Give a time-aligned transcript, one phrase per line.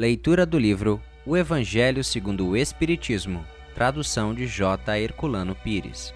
[0.00, 4.98] Leitura do livro O Evangelho segundo o Espiritismo, tradução de J.
[4.98, 6.14] Herculano Pires.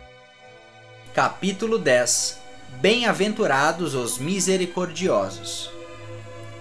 [1.13, 2.41] Capítulo 10
[2.81, 5.71] Bem-aventurados os misericordiosos.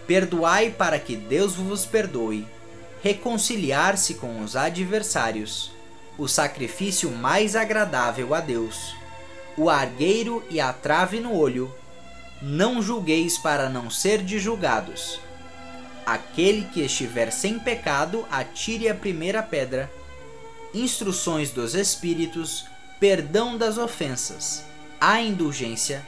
[0.05, 2.46] Perdoai para que Deus vos perdoe.
[3.01, 5.71] Reconciliar-se com os adversários.
[6.18, 8.98] O sacrifício mais agradável a Deus.
[9.55, 11.74] O argueiro e a trave no olho.
[12.42, 15.21] Não julgueis para não ser julgados
[16.05, 19.89] Aquele que estiver sem pecado, atire a primeira pedra.
[20.73, 22.66] Instruções dos Espíritos,
[22.99, 24.63] perdão das ofensas.
[24.99, 26.05] A indulgência.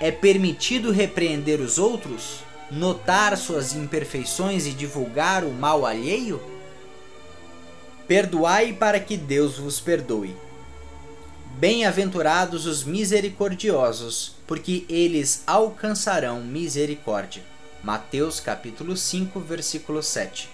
[0.00, 2.40] É permitido repreender os outros?
[2.70, 6.40] Notar suas imperfeições e divulgar o mal alheio?
[8.06, 10.34] Perdoai para que Deus vos perdoe.
[11.58, 17.42] Bem-aventurados os misericordiosos, porque eles alcançarão misericórdia.
[17.82, 20.50] Mateus capítulo 5, versículo 7.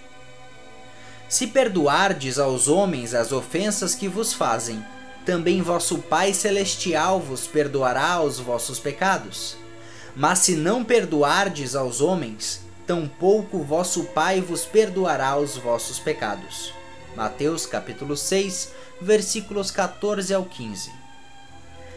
[1.27, 4.85] Se perdoardes aos homens as ofensas que vos fazem,
[5.25, 9.57] também vosso Pai celestial vos perdoará os vossos pecados.
[10.15, 16.71] Mas se não perdoardes aos homens, tampouco vosso Pai vos perdoará os vossos pecados.
[17.15, 20.91] Mateus capítulo 6, versículos 14 ao 15.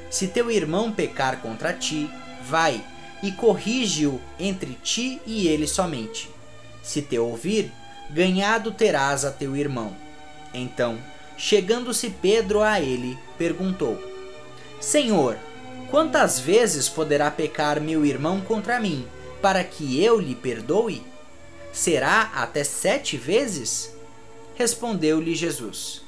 [0.09, 2.11] Se teu irmão pecar contra ti,
[2.45, 2.83] vai
[3.23, 6.31] e corrige-o entre ti e ele somente.
[6.83, 7.73] Se te ouvir,
[8.11, 9.95] ganhado terás a teu irmão.
[10.55, 10.99] Então,
[11.37, 14.01] chegando-se Pedro a ele, perguntou:
[14.81, 15.37] Senhor,
[15.91, 19.07] quantas vezes poderá pecar meu irmão contra mim,
[19.43, 21.03] para que eu lhe perdoe?
[21.73, 23.93] Será até sete vezes?
[24.55, 26.03] Respondeu-lhe Jesus: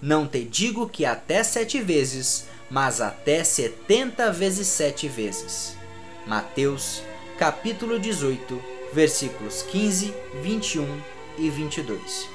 [0.00, 5.79] Não te digo que até sete vezes, mas até setenta vezes sete vezes.
[6.26, 7.02] Mateus,
[7.38, 11.00] capítulo 18, versículos 15, 21
[11.38, 12.28] e 22.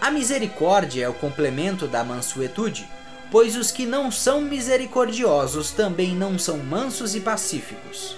[0.00, 2.86] A misericórdia é o complemento da mansuetude,
[3.30, 8.14] pois os que não são misericordiosos também não são mansos e pacíficos.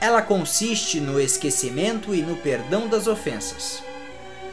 [0.00, 3.82] Ela consiste no esquecimento e no perdão das ofensas.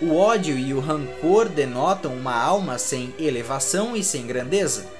[0.02, 4.97] O ódio e o rancor denotam uma alma sem elevação e sem grandeza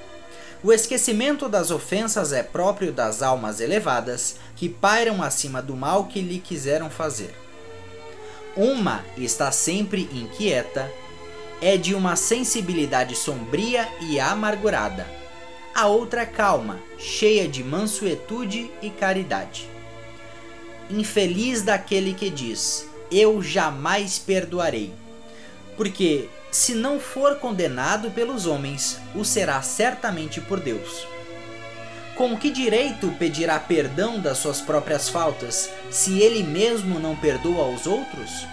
[0.62, 6.20] o esquecimento das ofensas é próprio das almas elevadas que pairam acima do mal que
[6.20, 7.34] lhe quiseram fazer.
[8.56, 10.90] Uma está sempre inquieta,
[11.60, 15.06] é de uma sensibilidade sombria e amargurada.
[15.74, 19.68] A outra calma, cheia de mansuetude e caridade.
[20.90, 24.92] Infeliz daquele que diz: Eu jamais perdoarei.
[25.76, 31.06] Porque se não for condenado pelos homens, o será certamente por Deus.
[32.16, 37.86] Com que direito pedirá perdão das suas próprias faltas, se ele mesmo não perdoa aos
[37.86, 38.46] outros?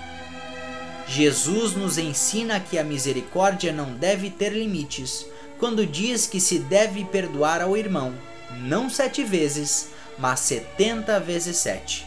[1.08, 5.26] Jesus nos ensina que a misericórdia não deve ter limites,
[5.58, 8.14] quando diz que se deve perdoar ao irmão,
[8.60, 12.06] não sete vezes, mas setenta vezes sete.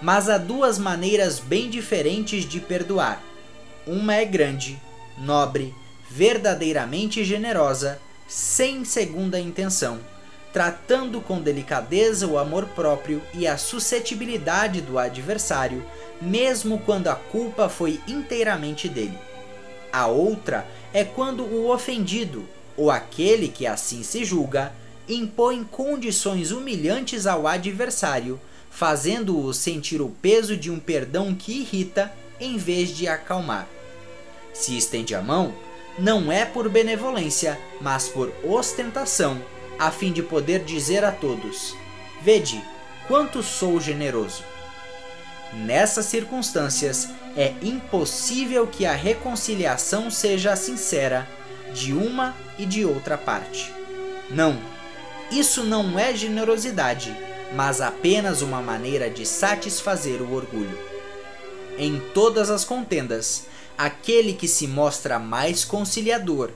[0.00, 3.22] Mas há duas maneiras bem diferentes de perdoar
[3.86, 4.80] uma é grande,
[5.18, 5.74] nobre,
[6.10, 7.98] verdadeiramente generosa,
[8.28, 9.98] sem segunda intenção,
[10.52, 15.84] tratando com delicadeza o amor próprio e a suscetibilidade do adversário,
[16.20, 19.18] mesmo quando a culpa foi inteiramente dele.
[19.92, 24.72] A outra é quando o ofendido, ou aquele que assim se julga,
[25.08, 32.56] impõe condições humilhantes ao adversário, fazendo-o sentir o peso de um perdão que irrita em
[32.56, 33.68] vez de acalmar.
[34.52, 35.54] Se estende a mão,
[35.96, 39.40] não é por benevolência, mas por ostentação,
[39.78, 41.76] a fim de poder dizer a todos:
[42.20, 42.62] Vede,
[43.06, 44.42] quanto sou generoso.
[45.52, 51.28] Nessas circunstâncias, é impossível que a reconciliação seja sincera
[51.72, 53.72] de uma e de outra parte.
[54.28, 54.58] Não,
[55.30, 57.14] isso não é generosidade,
[57.54, 60.91] mas apenas uma maneira de satisfazer o orgulho
[61.78, 63.46] em todas as contendas,
[63.76, 66.50] aquele que se mostra mais conciliador,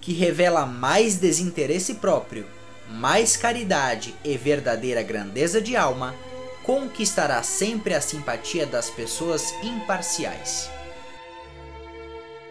[0.00, 2.46] que revela mais desinteresse próprio,
[2.88, 6.14] mais caridade e verdadeira grandeza de alma,
[6.62, 10.70] conquistará sempre a simpatia das pessoas imparciais.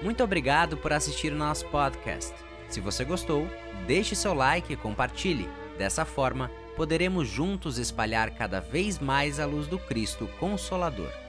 [0.01, 2.33] Muito obrigado por assistir o nosso podcast.
[2.67, 3.47] Se você gostou,
[3.85, 5.47] deixe seu like e compartilhe.
[5.77, 11.21] Dessa forma, poderemos juntos espalhar cada vez mais a luz do Cristo Consolador.